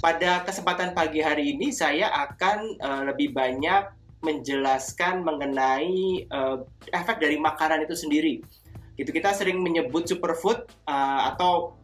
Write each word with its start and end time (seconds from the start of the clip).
Pada 0.00 0.40
kesempatan 0.48 0.96
pagi 0.96 1.20
hari 1.20 1.52
ini 1.52 1.76
saya 1.76 2.08
akan 2.08 2.80
uh, 2.80 3.02
lebih 3.12 3.36
banyak 3.36 3.92
menjelaskan 4.24 5.20
mengenai 5.20 6.24
uh, 6.32 6.64
efek 6.88 7.20
dari 7.20 7.36
makanan 7.36 7.84
itu 7.84 7.92
sendiri. 7.92 8.40
Gitu 8.96 9.12
kita 9.12 9.36
sering 9.36 9.60
menyebut 9.60 10.08
superfood 10.08 10.64
uh, 10.88 11.28
atau 11.36 11.76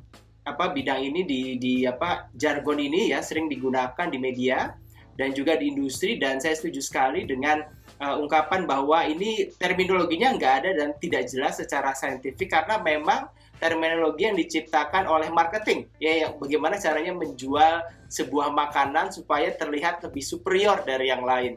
apa 0.48 0.72
bidang 0.72 1.12
ini 1.12 1.29
di 1.29 1.40
di 1.60 1.74
apa 1.84 2.32
jargon 2.32 2.80
ini 2.80 3.12
ya 3.12 3.20
sering 3.20 3.52
digunakan 3.52 4.08
di 4.08 4.16
media 4.16 4.72
dan 5.20 5.36
juga 5.36 5.60
di 5.60 5.76
industri 5.76 6.16
dan 6.16 6.40
saya 6.40 6.56
setuju 6.56 6.80
sekali 6.80 7.28
dengan 7.28 7.68
uh, 8.00 8.16
ungkapan 8.16 8.64
bahwa 8.64 9.04
ini 9.04 9.52
terminologinya 9.60 10.32
nggak 10.40 10.54
ada 10.64 10.70
dan 10.72 10.88
tidak 11.04 11.28
jelas 11.28 11.60
secara 11.60 11.92
saintifik 11.92 12.48
karena 12.48 12.80
memang 12.80 13.28
terminologi 13.57 14.29
yang 14.29 14.36
diciptakan 14.36 15.09
oleh 15.09 15.33
marketing. 15.33 15.88
Ya 15.97 16.27
yang 16.27 16.37
bagaimana 16.37 16.77
caranya 16.77 17.12
menjual 17.16 17.84
sebuah 18.09 18.52
makanan 18.52 19.10
supaya 19.10 19.52
terlihat 19.55 20.05
lebih 20.05 20.23
superior 20.23 20.84
dari 20.84 21.09
yang 21.10 21.24
lain. 21.24 21.56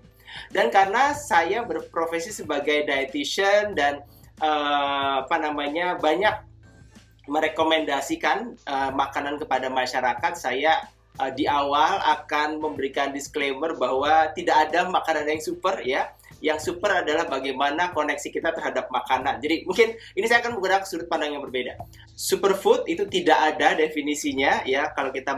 Dan 0.53 0.69
karena 0.69 1.17
saya 1.17 1.65
berprofesi 1.65 2.29
sebagai 2.29 2.85
dietitian 2.85 3.73
dan 3.73 4.05
uh, 4.41 5.25
apa 5.25 5.35
namanya 5.41 5.97
banyak 5.97 6.45
merekomendasikan 7.29 8.57
uh, 8.65 8.89
makanan 8.93 9.37
kepada 9.37 9.69
masyarakat 9.69 10.33
saya 10.33 10.85
uh, 11.21 11.29
di 11.29 11.45
awal 11.45 12.01
akan 12.01 12.57
memberikan 12.57 13.13
disclaimer 13.13 13.77
bahwa 13.77 14.33
tidak 14.33 14.69
ada 14.69 14.89
makanan 14.89 15.29
yang 15.29 15.41
super 15.41 15.77
ya 15.81 16.09
yang 16.39 16.59
super 16.59 17.03
adalah 17.03 17.27
bagaimana 17.27 17.91
koneksi 17.91 18.29
kita 18.31 18.55
terhadap 18.55 18.87
makanan. 18.91 19.39
Jadi 19.43 19.67
mungkin 19.67 19.95
ini 20.15 20.25
saya 20.25 20.43
akan 20.43 20.59
menggunakan 20.59 20.87
sudut 20.87 21.07
pandang 21.11 21.35
yang 21.35 21.43
berbeda. 21.43 21.75
Superfood 22.15 22.87
itu 22.87 23.07
tidak 23.07 23.55
ada 23.55 23.75
definisinya 23.75 24.63
ya 24.63 24.91
kalau 24.95 25.11
kita 25.11 25.35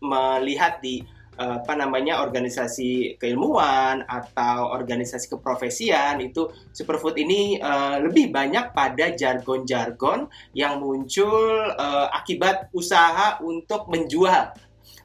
melihat 0.00 0.80
di 0.84 1.04
eh, 1.40 1.56
apa 1.64 1.74
namanya 1.74 2.22
organisasi 2.22 3.16
keilmuan 3.16 4.04
atau 4.06 4.70
organisasi 4.72 5.32
keprofesian 5.32 6.20
itu 6.22 6.46
superfood 6.70 7.18
ini 7.18 7.58
uh, 7.58 7.98
lebih 7.98 8.30
banyak 8.30 8.70
pada 8.70 9.10
jargon-jargon 9.16 10.30
yang 10.54 10.78
muncul 10.78 11.74
uh, 11.74 12.06
akibat 12.14 12.70
usaha 12.70 13.42
untuk 13.42 13.90
menjual 13.90 14.54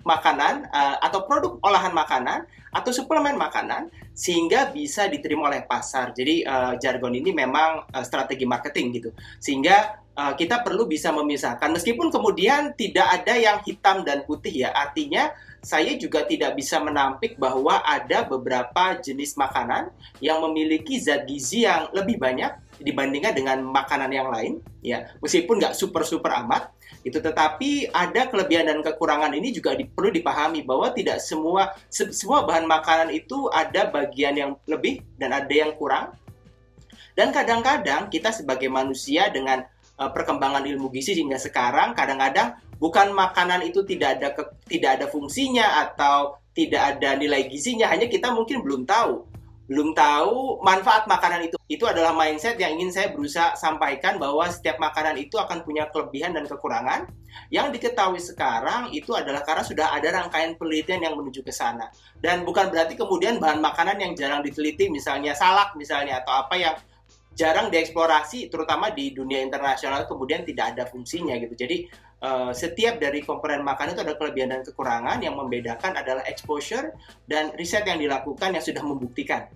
makanan 0.10 0.66
uh, 0.74 0.98
atau 1.06 1.30
produk 1.30 1.62
olahan 1.62 1.94
makanan 1.94 2.50
atau 2.74 2.90
suplemen 2.90 3.38
makanan 3.38 3.94
sehingga 4.18 4.74
bisa 4.74 5.06
diterima 5.06 5.54
oleh 5.54 5.62
pasar. 5.66 6.12
Jadi 6.18 6.42
uh, 6.42 6.74
jargon 6.82 7.14
ini 7.14 7.30
memang 7.30 7.86
uh, 7.94 8.04
strategi 8.06 8.50
marketing 8.50 8.86
gitu. 8.98 9.10
Sehingga 9.38 10.02
uh, 10.18 10.34
kita 10.34 10.66
perlu 10.66 10.90
bisa 10.90 11.14
memisahkan 11.14 11.70
meskipun 11.70 12.10
kemudian 12.10 12.74
tidak 12.74 13.22
ada 13.22 13.38
yang 13.38 13.62
hitam 13.62 14.02
dan 14.02 14.26
putih 14.26 14.66
ya. 14.66 14.74
Artinya 14.74 15.30
saya 15.60 15.96
juga 16.00 16.24
tidak 16.24 16.56
bisa 16.56 16.80
menampik 16.80 17.36
bahwa 17.36 17.84
ada 17.84 18.24
beberapa 18.24 18.96
jenis 19.00 19.36
makanan 19.36 19.92
yang 20.24 20.40
memiliki 20.40 21.00
zat 21.04 21.28
gizi 21.28 21.68
yang 21.68 21.92
lebih 21.92 22.16
banyak 22.16 22.52
dibandingkan 22.80 23.36
dengan 23.36 23.60
makanan 23.60 24.08
yang 24.08 24.32
lain 24.32 24.64
ya 24.80 25.12
meskipun 25.20 25.60
nggak 25.60 25.76
super 25.76 26.08
super 26.08 26.32
amat 26.44 26.72
itu 27.04 27.24
tetapi 27.24 27.96
ada 27.96 28.28
kelebihan 28.28 28.68
dan 28.68 28.84
kekurangan 28.84 29.32
ini 29.32 29.56
juga 29.56 29.72
di, 29.72 29.88
perlu 29.88 30.12
dipahami 30.12 30.68
bahwa 30.68 30.92
tidak 30.92 31.24
semua 31.24 31.72
se, 31.88 32.12
semua 32.12 32.44
bahan 32.44 32.68
makanan 32.68 33.10
itu 33.16 33.48
ada 33.52 33.88
bagian 33.88 34.36
yang 34.36 34.52
lebih 34.68 35.00
dan 35.16 35.32
ada 35.32 35.54
yang 35.54 35.72
kurang. 35.80 36.12
Dan 37.16 37.32
kadang-kadang 37.32 38.08
kita 38.12 38.32
sebagai 38.36 38.68
manusia 38.68 39.32
dengan 39.32 39.64
uh, 40.00 40.12
perkembangan 40.12 40.64
ilmu 40.64 40.92
gizi 40.92 41.16
hingga 41.16 41.40
sekarang 41.40 41.96
kadang-kadang 41.96 42.56
bukan 42.80 43.12
makanan 43.12 43.64
itu 43.68 43.84
tidak 43.84 44.20
ada 44.20 44.28
ke, 44.36 44.44
tidak 44.68 45.00
ada 45.00 45.06
fungsinya 45.12 45.88
atau 45.88 46.40
tidak 46.56 46.96
ada 46.98 47.16
nilai 47.16 47.48
gizinya 47.48 47.92
hanya 47.92 48.08
kita 48.08 48.32
mungkin 48.32 48.60
belum 48.64 48.84
tahu 48.88 49.29
belum 49.70 49.94
tahu 49.94 50.66
manfaat 50.66 51.06
makanan 51.06 51.46
itu. 51.46 51.56
Itu 51.70 51.86
adalah 51.86 52.10
mindset 52.18 52.58
yang 52.58 52.74
ingin 52.82 52.90
saya 52.90 53.08
berusaha 53.14 53.54
sampaikan 53.54 54.18
bahwa 54.18 54.50
setiap 54.50 54.82
makanan 54.82 55.22
itu 55.22 55.38
akan 55.38 55.62
punya 55.62 55.86
kelebihan 55.94 56.34
dan 56.34 56.50
kekurangan. 56.50 57.06
Yang 57.54 57.78
diketahui 57.78 58.18
sekarang 58.18 58.90
itu 58.90 59.14
adalah 59.14 59.46
karena 59.46 59.62
sudah 59.62 59.94
ada 59.94 60.10
rangkaian 60.10 60.58
penelitian 60.58 61.06
yang 61.06 61.14
menuju 61.14 61.46
ke 61.46 61.54
sana. 61.54 61.86
Dan 62.18 62.42
bukan 62.50 62.74
berarti 62.74 62.98
kemudian 62.98 63.38
bahan 63.38 63.62
makanan 63.62 64.02
yang 64.02 64.18
jarang 64.18 64.42
diteliti, 64.42 64.90
misalnya 64.90 65.38
salak 65.38 65.78
misalnya 65.78 66.26
atau 66.26 66.34
apa 66.34 66.58
yang 66.58 66.76
jarang 67.38 67.70
dieksplorasi 67.70 68.50
terutama 68.50 68.90
di 68.92 69.14
dunia 69.14 69.40
internasional 69.46 70.10
kemudian 70.10 70.42
tidak 70.44 70.74
ada 70.76 70.84
fungsinya 70.90 71.38
gitu. 71.38 71.54
Jadi 71.54 71.86
uh, 72.24 72.52
setiap 72.52 73.00
dari 73.00 73.24
komponen 73.24 73.64
makanan 73.64 73.96
itu 73.96 74.04
ada 74.04 74.16
kelebihan 74.16 74.50
dan 74.56 74.62
kekurangan 74.64 75.20
yang 75.24 75.36
membedakan 75.36 75.96
adalah 75.96 76.24
exposure 76.28 76.96
dan 77.26 77.52
riset 77.56 77.84
yang 77.88 78.00
dilakukan 78.00 78.56
yang 78.56 78.64
sudah 78.64 78.84
membuktikan. 78.84 79.48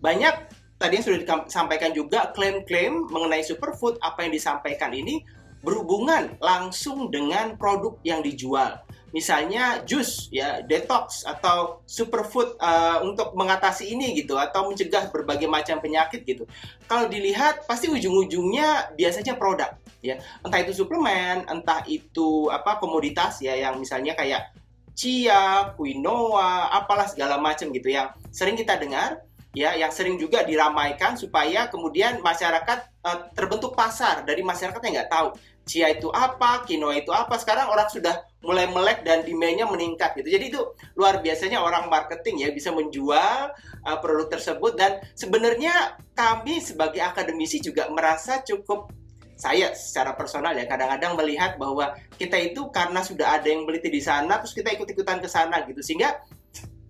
Banyak 0.00 0.34
tadi 0.78 1.00
yang 1.00 1.06
sudah 1.06 1.18
disampaikan 1.46 1.90
juga 1.94 2.30
klaim-klaim 2.34 3.08
mengenai 3.08 3.44
superfood 3.46 3.98
apa 4.02 4.26
yang 4.26 4.32
disampaikan 4.34 4.90
ini 4.92 5.22
berhubungan 5.64 6.36
langsung 6.44 7.08
dengan 7.08 7.56
produk 7.56 7.96
yang 8.04 8.20
dijual 8.20 8.84
misalnya 9.14 9.86
jus 9.86 10.26
ya 10.34 10.58
detox 10.66 11.22
atau 11.22 11.86
superfood 11.86 12.58
uh, 12.58 12.98
untuk 13.06 13.30
mengatasi 13.38 13.94
ini 13.94 14.10
gitu 14.18 14.34
atau 14.34 14.66
mencegah 14.66 15.06
berbagai 15.14 15.46
macam 15.46 15.78
penyakit 15.78 16.26
gitu. 16.26 16.50
Kalau 16.90 17.06
dilihat 17.06 17.62
pasti 17.70 17.86
ujung-ujungnya 17.86 18.98
biasanya 18.98 19.38
produk 19.38 19.70
ya. 20.02 20.18
Entah 20.42 20.58
itu 20.58 20.74
suplemen, 20.74 21.46
entah 21.46 21.86
itu 21.86 22.50
apa 22.50 22.82
komoditas 22.82 23.38
ya 23.38 23.54
yang 23.54 23.78
misalnya 23.78 24.18
kayak 24.18 24.50
chia, 24.98 25.70
quinoa, 25.78 26.74
apalah 26.74 27.06
segala 27.06 27.38
macam 27.38 27.70
gitu 27.70 27.94
yang 27.94 28.10
sering 28.34 28.58
kita 28.58 28.74
dengar 28.82 29.22
ya 29.54 29.78
yang 29.78 29.94
sering 29.94 30.18
juga 30.18 30.42
diramaikan 30.42 31.14
supaya 31.14 31.70
kemudian 31.70 32.20
masyarakat 32.20 32.78
uh, 33.06 33.18
terbentuk 33.32 33.72
pasar 33.78 34.26
dari 34.26 34.42
masyarakat 34.42 34.82
yang 34.82 34.94
nggak 35.00 35.12
tahu 35.14 35.28
chia 35.64 35.88
itu 35.96 36.12
apa, 36.12 36.62
quinoa 36.68 37.00
itu 37.00 37.10
apa. 37.10 37.40
Sekarang 37.40 37.72
orang 37.72 37.88
sudah 37.88 38.20
mulai 38.44 38.68
melek 38.68 39.00
dan 39.02 39.24
demandnya 39.24 39.64
meningkat 39.64 40.12
gitu. 40.20 40.28
Jadi 40.28 40.52
itu 40.52 40.60
luar 40.94 41.24
biasanya 41.24 41.64
orang 41.64 41.88
marketing 41.88 42.44
ya 42.44 42.48
bisa 42.52 42.68
menjual 42.70 43.50
uh, 43.88 43.98
produk 44.04 44.28
tersebut 44.36 44.76
dan 44.76 45.00
sebenarnya 45.16 45.96
kami 46.12 46.60
sebagai 46.60 47.00
akademisi 47.00 47.64
juga 47.64 47.88
merasa 47.88 48.44
cukup 48.44 48.92
saya 49.34 49.74
secara 49.74 50.14
personal 50.14 50.54
ya 50.54 50.62
kadang-kadang 50.62 51.18
melihat 51.18 51.58
bahwa 51.58 51.98
kita 52.14 52.38
itu 52.38 52.70
karena 52.70 53.02
sudah 53.02 53.34
ada 53.34 53.50
yang 53.50 53.66
meliti 53.66 53.90
di 53.90 53.98
sana 53.98 54.38
terus 54.38 54.54
kita 54.54 54.70
ikut-ikutan 54.78 55.18
ke 55.18 55.26
sana 55.26 55.66
gitu 55.66 55.82
sehingga 55.82 56.22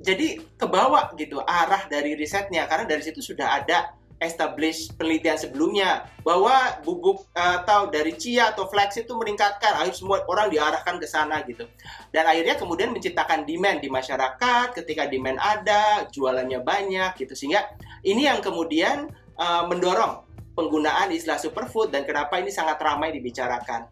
jadi 0.04 0.44
kebawa 0.60 1.16
gitu 1.16 1.40
arah 1.40 1.88
dari 1.88 2.12
risetnya. 2.12 2.68
Karena 2.68 2.84
dari 2.84 3.00
situ 3.00 3.24
sudah 3.24 3.64
ada 3.64 3.96
establish 4.22 4.94
penelitian 4.94 5.34
sebelumnya 5.36 6.06
bahwa 6.22 6.78
bubuk 6.86 7.26
uh, 7.34 7.64
atau 7.64 7.90
dari 7.90 8.14
chia 8.14 8.54
atau 8.54 8.70
flax 8.70 8.96
itu 9.00 9.10
meningkatkan 9.16 9.74
akhirnya 9.74 9.98
semua 9.98 10.22
orang 10.30 10.52
diarahkan 10.52 11.00
ke 11.00 11.06
sana 11.08 11.42
gitu. 11.48 11.66
Dan 12.12 12.28
akhirnya 12.28 12.54
kemudian 12.60 12.92
menciptakan 12.92 13.42
demand 13.48 13.82
di 13.82 13.88
masyarakat 13.90 14.76
ketika 14.76 15.08
demand 15.08 15.40
ada 15.40 16.06
jualannya 16.12 16.60
banyak 16.62 17.16
gitu. 17.18 17.32
Sehingga 17.34 17.74
ini 18.04 18.28
yang 18.28 18.44
kemudian 18.44 19.10
uh, 19.40 19.64
mendorong 19.66 20.22
penggunaan 20.54 21.10
istilah 21.10 21.40
superfood 21.40 21.90
dan 21.90 22.06
kenapa 22.06 22.38
ini 22.38 22.54
sangat 22.54 22.78
ramai 22.78 23.10
dibicarakan 23.10 23.90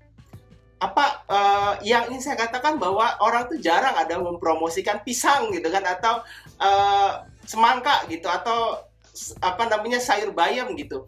apa 0.83 1.23
uh, 1.31 1.73
yang 1.87 2.11
ingin 2.11 2.35
saya 2.35 2.37
katakan 2.43 2.75
bahwa 2.75 3.15
orang 3.23 3.47
tuh 3.47 3.63
jarang 3.63 3.95
ada 3.95 4.19
mempromosikan 4.19 4.99
pisang 5.07 5.55
gitu 5.55 5.71
kan 5.71 5.87
atau 5.87 6.27
uh, 6.59 7.23
semangka 7.47 8.03
gitu 8.11 8.27
atau 8.27 8.83
apa 9.39 9.71
namanya 9.71 10.03
sayur 10.03 10.35
bayam 10.35 10.75
gitu. 10.75 11.07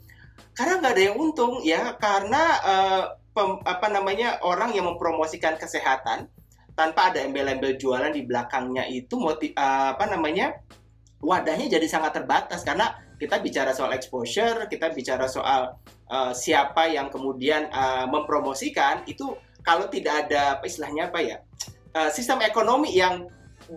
Karena 0.54 0.78
nggak 0.78 0.94
ada 0.94 1.02
yang 1.10 1.16
untung 1.18 1.58
ya 1.66 1.98
karena 1.98 2.42
uh, 2.62 3.02
pem, 3.34 3.58
apa 3.66 3.90
namanya 3.90 4.38
orang 4.46 4.70
yang 4.70 4.86
mempromosikan 4.86 5.58
kesehatan 5.58 6.30
tanpa 6.78 7.10
ada 7.10 7.26
embel-embel 7.26 7.74
jualan 7.74 8.14
di 8.14 8.22
belakangnya 8.22 8.86
itu 8.86 9.18
motiv, 9.18 9.50
uh, 9.58 9.98
apa 9.98 10.06
namanya 10.06 10.54
wadahnya 11.18 11.66
jadi 11.66 11.86
sangat 11.90 12.22
terbatas. 12.22 12.62
Karena 12.62 12.94
kita 13.18 13.42
bicara 13.42 13.70
soal 13.74 13.94
exposure 13.94 14.66
kita 14.70 14.90
bicara 14.90 15.26
soal 15.30 15.78
uh, 16.10 16.32
siapa 16.34 16.90
yang 16.90 17.10
kemudian 17.10 17.70
uh, 17.70 18.06
mempromosikan 18.10 19.06
itu 19.06 19.34
kalau 19.64 19.88
tidak 19.88 20.28
ada 20.28 20.60
apa 20.60 20.64
istilahnya 20.68 21.08
apa 21.10 21.18
ya 21.24 21.36
uh, 21.96 22.10
sistem 22.12 22.44
ekonomi 22.44 22.94
yang 22.94 23.26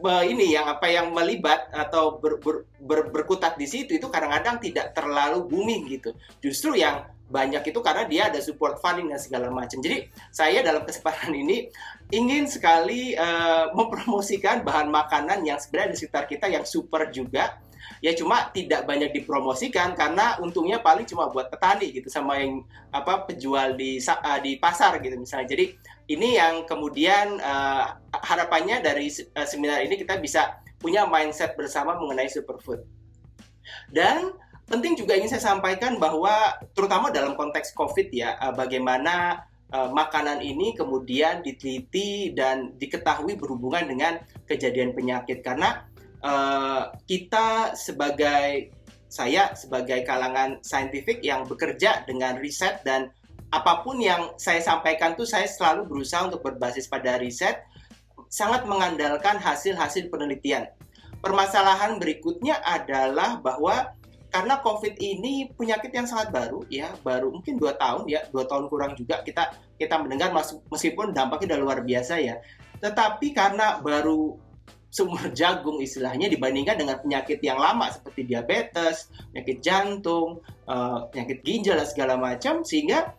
ini 0.04 0.52
yang 0.52 0.68
apa 0.68 0.92
yang 0.92 1.16
melibat 1.16 1.72
atau 1.72 2.20
ber, 2.20 2.44
ber, 2.44 2.68
ber, 2.84 3.08
berkutat 3.08 3.56
di 3.56 3.64
situ 3.64 3.96
itu 3.96 4.12
kadang-kadang 4.12 4.60
tidak 4.60 4.92
terlalu 4.92 5.48
booming 5.48 5.88
gitu. 5.88 6.12
Justru 6.44 6.76
yang 6.76 7.08
banyak 7.28 7.64
itu 7.68 7.80
karena 7.84 8.08
dia 8.08 8.32
ada 8.32 8.40
support 8.40 8.80
funding 8.80 9.12
dan 9.12 9.20
segala 9.20 9.52
macam. 9.52 9.84
Jadi 9.84 10.08
saya 10.32 10.64
dalam 10.64 10.88
kesempatan 10.88 11.36
ini 11.36 11.68
ingin 12.12 12.48
sekali 12.48 13.14
uh, 13.20 13.72
mempromosikan 13.78 14.64
bahan 14.64 14.88
makanan 14.88 15.44
yang 15.44 15.60
sebenarnya 15.60 15.94
di 15.94 15.98
sekitar 16.00 16.24
kita 16.26 16.48
yang 16.48 16.64
super 16.64 17.12
juga 17.12 17.60
ya 18.04 18.14
cuma 18.14 18.50
tidak 18.54 18.86
banyak 18.86 19.10
dipromosikan 19.10 19.98
karena 19.98 20.38
untungnya 20.38 20.78
paling 20.84 21.08
cuma 21.08 21.30
buat 21.32 21.50
petani 21.50 21.90
gitu 21.90 22.12
sama 22.12 22.38
yang 22.38 22.62
apa 22.94 23.26
penjual 23.26 23.74
di 23.74 23.98
uh, 24.02 24.40
di 24.42 24.60
pasar 24.62 25.02
gitu 25.02 25.18
misalnya. 25.18 25.48
Jadi 25.58 25.66
ini 26.14 26.38
yang 26.38 26.64
kemudian 26.70 27.42
uh, 27.42 27.98
harapannya 28.12 28.80
dari 28.84 29.10
uh, 29.10 29.48
seminar 29.48 29.82
ini 29.84 29.98
kita 29.98 30.20
bisa 30.22 30.62
punya 30.78 31.10
mindset 31.10 31.58
bersama 31.58 31.98
mengenai 31.98 32.30
superfood. 32.30 32.86
Dan 33.92 34.32
penting 34.68 35.00
juga 35.00 35.16
ingin 35.16 35.32
saya 35.32 35.56
sampaikan 35.56 35.96
bahwa 35.98 36.60
terutama 36.76 37.10
dalam 37.10 37.40
konteks 37.40 37.72
COVID 37.74 38.12
ya, 38.12 38.36
uh, 38.40 38.54
bagaimana 38.54 39.48
uh, 39.72 39.90
makanan 39.92 40.44
ini 40.44 40.76
kemudian 40.76 41.42
diteliti 41.42 42.36
dan 42.36 42.76
diketahui 42.76 43.40
berhubungan 43.40 43.88
dengan 43.88 44.14
kejadian 44.48 44.92
penyakit 44.92 45.44
karena 45.44 45.88
uh, 46.24 46.92
kita 47.08 47.74
sebagai 47.76 48.72
saya 49.08 49.56
sebagai 49.56 50.04
kalangan 50.04 50.60
saintifik 50.60 51.24
yang 51.24 51.48
bekerja 51.48 52.04
dengan 52.04 52.36
riset 52.44 52.84
dan 52.84 53.08
apa 53.56 53.80
pun 53.80 53.96
yang 54.04 54.36
saya 54.36 54.60
sampaikan 54.60 55.16
tuh 55.16 55.24
saya 55.24 55.48
selalu 55.48 55.88
berusaha 55.88 56.28
untuk 56.28 56.44
berbasis 56.44 56.92
pada 56.92 57.16
riset 57.16 57.64
sangat 58.28 58.68
mengandalkan 58.68 59.40
hasil-hasil 59.40 60.12
penelitian. 60.12 60.68
Permasalahan 61.24 61.96
berikutnya 61.96 62.60
adalah 62.60 63.40
bahwa 63.40 63.96
karena 64.28 64.60
COVID 64.60 65.00
ini 65.00 65.48
penyakit 65.56 65.92
yang 65.96 66.04
sangat 66.04 66.36
baru 66.36 66.62
ya, 66.68 66.92
baru 67.02 67.32
mungkin 67.32 67.56
dua 67.56 67.80
tahun 67.80 68.12
ya, 68.12 68.28
dua 68.30 68.44
tahun 68.44 68.68
kurang 68.68 68.94
juga 69.00 69.24
kita 69.24 69.56
kita 69.80 69.96
mendengar 70.04 70.36
meskipun 70.68 71.16
dampaknya 71.16 71.56
udah 71.56 71.60
luar 71.64 71.80
biasa 71.84 72.20
ya. 72.20 72.36
Tetapi 72.84 73.32
karena 73.32 73.80
baru 73.80 74.36
sumber 74.92 75.32
jagung 75.40 75.80
istilahnya 75.80 76.28
dibandingkan 76.28 76.76
dengan 76.76 76.98
penyakit 77.00 77.40
yang 77.40 77.60
lama 77.60 77.88
seperti 77.88 78.28
diabetes, 78.28 79.08
penyakit 79.32 79.58
jantung, 79.64 80.44
uh, 80.68 81.08
penyakit 81.12 81.40
ginjal 81.48 81.80
segala 81.88 82.20
macam 82.20 82.68
sehingga 82.68 83.16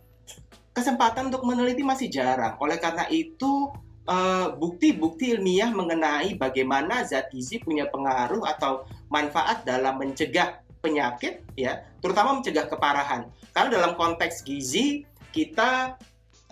kesempatan 0.77 1.33
untuk 1.33 1.43
meneliti 1.43 1.83
masih 1.83 2.07
jarang. 2.07 2.55
Oleh 2.63 2.79
karena 2.79 3.03
itu 3.11 3.67
eh, 4.07 4.47
bukti-bukti 4.55 5.27
uh, 5.27 5.33
ilmiah 5.35 5.75
mengenai 5.75 6.39
bagaimana 6.39 7.03
zat 7.03 7.35
gizi 7.35 7.59
punya 7.59 7.91
pengaruh 7.91 8.47
atau 8.47 8.87
manfaat 9.11 9.67
dalam 9.67 9.99
mencegah 9.99 10.68
penyakit 10.79 11.45
ya, 11.59 11.85
terutama 12.03 12.39
mencegah 12.39 12.67
keparahan. 12.71 13.29
Karena 13.53 13.69
dalam 13.81 13.93
konteks 13.99 14.47
gizi 14.47 15.03
kita 15.35 15.99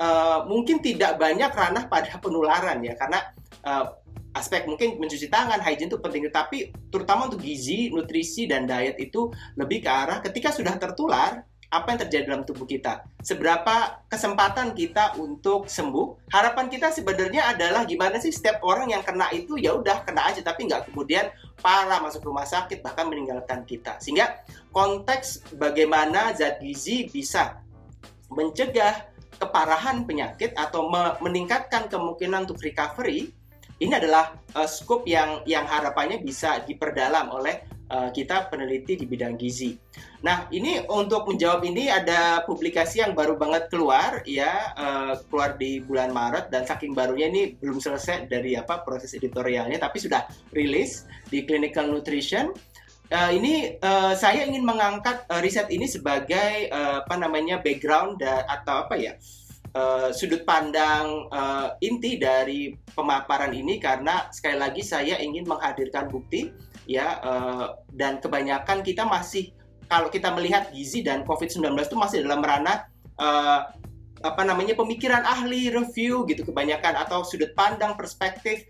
uh, 0.00 0.44
mungkin 0.44 0.84
tidak 0.84 1.16
banyak 1.16 1.50
ranah 1.50 1.88
pada 1.88 2.18
penularan 2.24 2.84
ya 2.84 2.94
karena 2.98 3.20
uh, 3.64 3.96
aspek 4.36 4.68
mungkin 4.68 5.00
mencuci 5.00 5.32
tangan, 5.32 5.64
hygiene 5.64 5.88
itu 5.88 5.96
penting, 5.96 6.28
tapi 6.28 6.68
terutama 6.92 7.24
untuk 7.32 7.40
gizi, 7.40 7.88
nutrisi, 7.88 8.44
dan 8.44 8.68
diet 8.68 9.00
itu 9.00 9.32
lebih 9.56 9.80
ke 9.80 9.88
arah 9.88 10.20
ketika 10.20 10.52
sudah 10.52 10.76
tertular, 10.76 11.40
apa 11.66 11.92
yang 11.92 12.00
terjadi 12.06 12.24
dalam 12.30 12.44
tubuh 12.46 12.64
kita, 12.64 13.02
seberapa 13.20 14.02
kesempatan 14.06 14.70
kita 14.72 15.18
untuk 15.18 15.66
sembuh. 15.66 16.30
Harapan 16.30 16.70
kita 16.70 16.94
sebenarnya 16.94 17.50
adalah 17.50 17.82
gimana 17.82 18.22
sih 18.22 18.30
setiap 18.30 18.62
orang 18.62 18.94
yang 18.94 19.02
kena 19.02 19.30
itu 19.34 19.58
ya 19.58 19.74
udah 19.74 20.06
kena 20.06 20.30
aja, 20.30 20.40
tapi 20.46 20.70
nggak 20.70 20.90
kemudian 20.90 21.26
parah 21.58 21.98
masuk 21.98 22.22
rumah 22.26 22.46
sakit 22.46 22.80
bahkan 22.80 23.10
meninggalkan 23.10 23.66
kita. 23.66 23.98
Sehingga 23.98 24.46
konteks 24.70 25.58
bagaimana 25.58 26.30
zat 26.38 26.62
gizi 26.62 27.10
bisa 27.10 27.58
mencegah 28.30 29.06
keparahan 29.36 30.06
penyakit 30.08 30.56
atau 30.56 30.88
meningkatkan 31.20 31.90
kemungkinan 31.92 32.48
untuk 32.48 32.62
recovery 32.62 33.34
ini 33.76 33.92
adalah 33.92 34.32
uh, 34.56 34.64
scope 34.64 35.04
yang 35.04 35.44
yang 35.44 35.68
harapannya 35.68 36.24
bisa 36.24 36.64
diperdalam 36.64 37.28
oleh 37.28 37.75
uh, 37.90 38.10
kita 38.10 38.50
peneliti 38.50 38.98
di 38.98 39.06
bidang 39.06 39.38
gizi. 39.38 39.74
Nah, 40.22 40.50
ini 40.50 40.82
untuk 40.90 41.28
menjawab 41.28 41.62
ini 41.66 41.86
ada 41.86 42.42
publikasi 42.42 43.02
yang 43.02 43.14
baru 43.14 43.38
banget 43.38 43.70
keluar 43.70 44.22
ya, 44.26 44.74
uh, 44.74 45.14
keluar 45.30 45.54
di 45.54 45.82
bulan 45.82 46.10
Maret 46.10 46.50
dan 46.50 46.66
saking 46.66 46.92
barunya 46.96 47.30
ini 47.30 47.42
belum 47.58 47.78
selesai 47.78 48.26
dari 48.26 48.58
apa 48.58 48.82
proses 48.82 49.14
editorialnya 49.14 49.78
tapi 49.78 50.02
sudah 50.02 50.26
rilis 50.54 51.06
di 51.30 51.46
Clinical 51.46 51.90
Nutrition. 51.90 52.50
Uh, 53.06 53.30
ini 53.30 53.78
uh, 53.86 54.18
saya 54.18 54.42
ingin 54.42 54.66
mengangkat 54.66 55.22
uh, 55.30 55.38
riset 55.38 55.70
ini 55.70 55.86
sebagai 55.86 56.66
uh, 56.74 57.06
apa 57.06 57.14
namanya 57.14 57.62
background 57.62 58.18
atau 58.24 58.82
apa 58.82 58.98
ya? 58.98 59.14
uh, 59.76 60.08
sudut 60.10 60.42
pandang 60.48 61.28
uh, 61.28 61.76
inti 61.84 62.16
dari 62.16 62.72
pemaparan 62.96 63.52
ini 63.52 63.76
karena 63.76 64.32
sekali 64.32 64.56
lagi 64.56 64.80
saya 64.80 65.20
ingin 65.20 65.44
menghadirkan 65.44 66.08
bukti 66.08 66.48
ya 66.86 67.18
uh, 67.20 67.66
dan 67.92 68.22
kebanyakan 68.22 68.80
kita 68.86 69.02
masih 69.02 69.52
kalau 69.86 70.10
kita 70.10 70.30
melihat 70.34 70.70
gizi 70.74 71.02
dan 71.02 71.22
COVID-19 71.22 71.74
itu 71.78 71.98
masih 71.98 72.26
dalam 72.26 72.42
ranah 72.42 72.86
uh, 73.18 73.70
apa 74.24 74.42
namanya 74.42 74.72
pemikiran 74.72 75.22
ahli 75.22 75.68
review 75.68 76.24
gitu 76.26 76.42
kebanyakan 76.46 76.96
atau 77.04 77.22
sudut 77.22 77.52
pandang 77.52 77.94
perspektif 77.94 78.64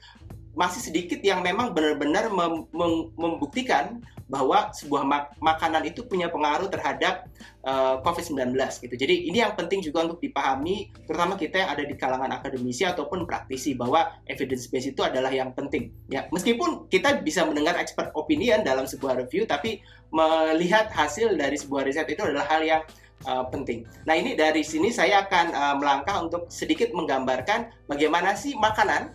masih 0.56 0.81
sedikit 0.81 1.20
yang 1.20 1.44
memang 1.44 1.76
benar-benar 1.76 2.32
mem 2.32 2.64
mem 2.73 3.12
membuktikan 3.12 4.00
bahwa 4.26 4.75
sebuah 4.75 5.06
mak 5.06 5.25
makanan 5.38 5.87
itu 5.87 6.03
punya 6.03 6.26
pengaruh 6.26 6.67
terhadap 6.67 7.31
uh, 7.62 7.94
eh, 7.94 7.97
COVID-19 8.03 8.58
gitu. 8.82 8.94
Jadi 8.99 9.31
ini 9.31 9.38
yang 9.38 9.55
penting 9.55 9.79
juga 9.79 10.03
untuk 10.03 10.19
dipahami 10.19 10.91
terutama 11.06 11.38
kita 11.38 11.62
yang 11.62 11.70
ada 11.70 11.87
di 11.87 11.94
kalangan 11.94 12.35
akademisi 12.35 12.82
ataupun 12.82 13.23
praktisi 13.23 13.79
bahwa 13.79 14.19
evidence 14.26 14.67
base 14.67 14.91
itu 14.91 15.05
adalah 15.06 15.31
yang 15.31 15.55
penting. 15.55 15.94
Ya, 16.11 16.26
meskipun 16.35 16.91
kita 16.91 17.23
bisa 17.23 17.47
mendengar 17.47 17.79
expert 17.79 18.11
opinion 18.19 18.67
dalam 18.67 18.88
sebuah 18.91 19.14
review 19.23 19.47
tapi 19.47 19.79
melihat 20.11 20.91
hasil 20.91 21.38
dari 21.38 21.55
sebuah 21.55 21.87
riset 21.87 22.11
itu 22.11 22.26
adalah 22.26 22.50
hal 22.50 22.67
yang 22.67 22.82
uh, 23.31 23.47
penting. 23.49 23.87
Nah, 24.05 24.19
ini 24.19 24.35
dari 24.35 24.67
sini 24.67 24.91
saya 24.91 25.25
akan 25.25 25.47
uh, 25.55 25.75
melangkah 25.79 26.19
untuk 26.19 26.50
sedikit 26.50 26.91
menggambarkan 26.93 27.87
bagaimana 27.87 28.35
sih 28.35 28.59
makanan 28.59 29.14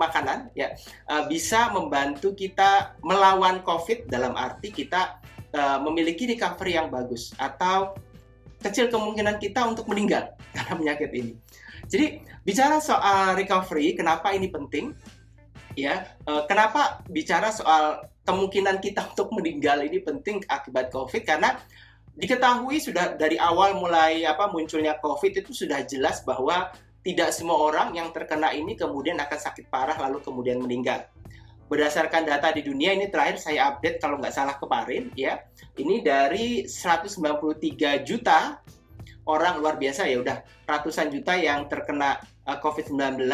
makanan 0.00 0.48
ya 0.56 0.72
uh, 1.12 1.28
bisa 1.28 1.68
membantu 1.76 2.32
kita 2.32 2.96
melawan 3.04 3.60
COVID 3.60 4.08
dalam 4.08 4.32
arti 4.32 4.72
kita 4.72 5.20
uh, 5.52 5.78
memiliki 5.84 6.24
recovery 6.24 6.80
yang 6.80 6.88
bagus 6.88 7.36
atau 7.36 7.92
kecil 8.60 8.88
kemungkinan 8.88 9.36
kita 9.36 9.60
untuk 9.64 9.88
meninggal 9.88 10.32
karena 10.56 10.72
penyakit 10.76 11.10
ini. 11.12 11.32
Jadi 11.90 12.22
bicara 12.46 12.78
soal 12.78 13.34
recovery, 13.34 13.98
kenapa 13.98 14.30
ini 14.30 14.48
penting? 14.48 14.94
Ya, 15.78 16.06
uh, 16.26 16.44
kenapa 16.46 17.02
bicara 17.08 17.50
soal 17.54 18.04
kemungkinan 18.26 18.78
kita 18.78 19.06
untuk 19.12 19.32
meninggal 19.34 19.82
ini 19.84 20.00
penting 20.00 20.44
akibat 20.46 20.92
COVID 20.92 21.22
karena 21.24 21.58
diketahui 22.20 22.76
sudah 22.82 23.16
dari 23.16 23.40
awal 23.40 23.80
mulai 23.80 24.28
apa 24.28 24.52
munculnya 24.52 25.00
COVID 25.00 25.40
itu 25.40 25.56
sudah 25.56 25.80
jelas 25.88 26.20
bahwa 26.26 26.68
tidak 27.00 27.32
semua 27.32 27.56
orang 27.56 27.96
yang 27.96 28.12
terkena 28.12 28.52
ini 28.52 28.76
kemudian 28.76 29.16
akan 29.16 29.38
sakit 29.40 29.72
parah 29.72 29.96
lalu 29.96 30.20
kemudian 30.20 30.60
meninggal. 30.60 31.08
Berdasarkan 31.70 32.26
data 32.26 32.50
di 32.50 32.66
dunia 32.66 32.92
ini 32.92 33.06
terakhir 33.08 33.38
saya 33.38 33.70
update 33.70 34.02
kalau 34.02 34.18
nggak 34.18 34.34
salah 34.34 34.58
kemarin 34.58 35.08
ya, 35.14 35.38
ini 35.78 36.02
dari 36.02 36.66
193 36.66 38.02
juta 38.02 38.58
orang 39.30 39.62
luar 39.62 39.78
biasa 39.78 40.10
ya 40.10 40.18
udah 40.18 40.42
ratusan 40.66 41.14
juta 41.14 41.38
yang 41.38 41.70
terkena 41.70 42.18
uh, 42.46 42.58
COVID-19 42.58 43.28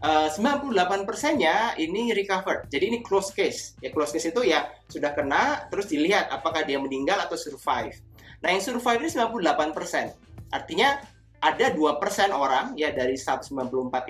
Uh, 0.00 0.32
98 0.32 1.04
persennya 1.04 1.76
ini 1.76 2.16
recovered. 2.16 2.72
Jadi 2.72 2.88
ini 2.88 2.98
close 3.04 3.36
case. 3.36 3.76
Ya 3.84 3.92
close 3.92 4.16
case 4.16 4.32
itu 4.32 4.48
ya 4.48 4.72
sudah 4.88 5.12
kena, 5.12 5.68
terus 5.68 5.92
dilihat 5.92 6.32
apakah 6.32 6.64
dia 6.64 6.80
meninggal 6.80 7.20
atau 7.20 7.36
survive. 7.36 7.92
Nah 8.40 8.48
yang 8.48 8.64
survive 8.64 8.96
ini 9.04 9.12
98 9.12 9.76
persen. 9.76 10.16
Artinya 10.48 11.04
ada 11.40 11.66
dua 11.72 11.96
persen 11.96 12.30
orang 12.36 12.76
ya 12.76 12.92
dari 12.92 13.16
194 13.16 13.48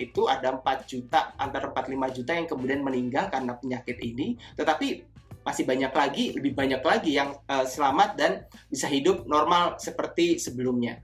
itu 0.02 0.26
ada 0.26 0.58
4 0.58 0.90
juta 0.90 1.32
antara 1.38 1.70
45 1.70 2.16
juta 2.20 2.32
yang 2.34 2.46
kemudian 2.50 2.82
meninggal 2.82 3.30
karena 3.30 3.54
penyakit 3.54 4.02
ini 4.02 4.34
tetapi 4.58 5.06
masih 5.40 5.64
banyak 5.64 5.92
lagi 5.94 6.24
lebih 6.36 6.52
banyak 6.52 6.82
lagi 6.84 7.16
yang 7.16 7.32
uh, 7.48 7.64
selamat 7.64 8.18
dan 8.18 8.44
bisa 8.68 8.84
hidup 8.90 9.24
normal 9.24 9.80
seperti 9.80 10.36
sebelumnya. 10.36 11.00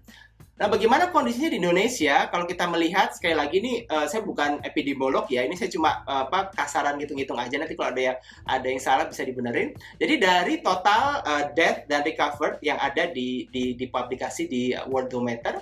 Nah, 0.57 0.73
bagaimana 0.73 1.13
kondisinya 1.13 1.53
di 1.53 1.61
Indonesia? 1.61 2.33
Kalau 2.33 2.49
kita 2.49 2.65
melihat 2.65 3.13
sekali 3.13 3.37
lagi 3.37 3.61
ini 3.61 3.85
uh, 3.93 4.09
saya 4.09 4.25
bukan 4.25 4.65
epidemiolog 4.65 5.29
ya, 5.29 5.45
ini 5.45 5.53
saya 5.53 5.69
cuma 5.69 6.01
uh, 6.09 6.25
apa 6.25 6.49
kasaran 6.49 6.97
ngitung-ngitung 6.97 7.37
aja. 7.37 7.61
Nanti 7.61 7.77
kalau 7.77 7.93
ada 7.93 8.01
yang 8.01 8.17
ada 8.49 8.65
yang 8.65 8.81
salah 8.81 9.05
bisa 9.05 9.21
dibenerin. 9.21 9.77
Jadi 10.01 10.17
dari 10.17 10.55
total 10.65 11.21
uh, 11.29 11.53
death 11.53 11.85
dan 11.93 12.01
recovered 12.09 12.57
yang 12.65 12.81
ada 12.81 13.05
di 13.05 13.45
di, 13.53 13.77
di 13.77 13.85
publikasi 13.93 14.49
di 14.49 14.73
Worldometer 14.89 15.61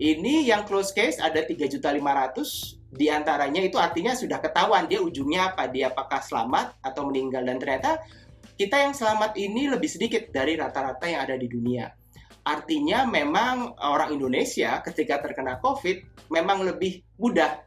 ini 0.00 0.48
yang 0.48 0.64
close 0.64 0.96
case 0.96 1.20
ada 1.20 1.44
3.500 1.44 1.76
di 2.90 3.06
antaranya 3.12 3.60
itu 3.60 3.76
artinya 3.76 4.16
sudah 4.16 4.40
ketahuan 4.40 4.88
dia 4.88 4.98
ujungnya 4.98 5.52
apa, 5.52 5.68
dia 5.68 5.92
apakah 5.92 6.24
selamat 6.24 6.80
atau 6.80 7.06
meninggal 7.06 7.44
dan 7.44 7.60
ternyata 7.60 8.00
kita 8.56 8.80
yang 8.80 8.96
selamat 8.96 9.36
ini 9.36 9.68
lebih 9.68 9.86
sedikit 9.86 10.32
dari 10.32 10.56
rata-rata 10.56 11.04
yang 11.04 11.20
ada 11.22 11.36
di 11.36 11.46
dunia. 11.46 11.92
Artinya 12.40 13.04
memang 13.04 13.76
orang 13.76 14.16
Indonesia 14.16 14.80
ketika 14.80 15.20
terkena 15.20 15.60
COVID 15.60 16.28
memang 16.32 16.64
lebih 16.64 17.04
mudah 17.20 17.60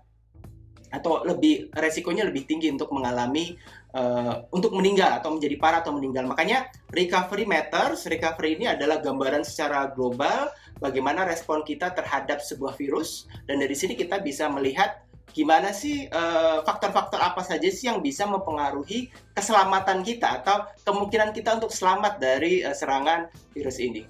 atau 0.93 1.25
lebih 1.25 1.73
resikonya 1.73 2.29
lebih 2.29 2.45
tinggi 2.45 2.69
untuk 2.69 2.93
mengalami 2.93 3.57
uh, 3.97 4.45
untuk 4.53 4.77
meninggal 4.77 5.17
atau 5.17 5.33
menjadi 5.33 5.57
parah 5.57 5.81
atau 5.81 5.97
meninggal. 5.97 6.29
Makanya 6.29 6.69
recovery 6.93 7.49
matters. 7.49 8.05
Recovery 8.05 8.61
ini 8.61 8.69
adalah 8.69 9.01
gambaran 9.01 9.41
secara 9.41 9.89
global 9.89 10.53
bagaimana 10.77 11.25
respon 11.25 11.65
kita 11.65 11.95
terhadap 11.97 12.43
sebuah 12.43 12.75
virus 12.75 13.25
dan 13.49 13.63
dari 13.63 13.73
sini 13.73 13.95
kita 13.95 14.19
bisa 14.19 14.51
melihat 14.51 15.01
gimana 15.33 15.73
sih 15.73 16.05
eh, 16.05 16.57
faktor-faktor 16.61 17.17
uh, 17.17 17.33
apa 17.33 17.41
saja 17.41 17.65
sih 17.65 17.89
yang 17.89 18.05
bisa 18.05 18.29
mempengaruhi 18.29 19.09
keselamatan 19.33 20.05
kita 20.05 20.43
atau 20.43 20.69
kemungkinan 20.85 21.33
kita 21.33 21.57
untuk 21.57 21.73
selamat 21.73 22.21
dari 22.21 22.61
uh, 22.61 22.75
serangan 22.75 23.33
virus 23.57 23.81
ini. 23.81 24.05